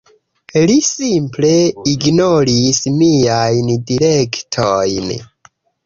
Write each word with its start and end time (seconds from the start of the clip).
Li 0.71 0.77
simple 0.87 1.51
ignoris 1.93 2.81
miajn 2.99 3.73
direktojn. 3.93 5.19